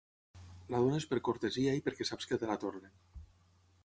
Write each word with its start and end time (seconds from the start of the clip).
La 0.75 0.79
dónes 0.85 1.05
per 1.11 1.19
cortesia 1.27 1.75
i 1.79 1.83
perquè 1.89 2.07
saps 2.11 2.31
que 2.31 2.39
te 2.45 2.49
la 2.53 2.57
tornen. 2.65 2.97